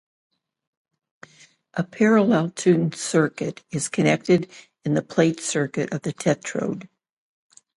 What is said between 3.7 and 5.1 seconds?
connected in the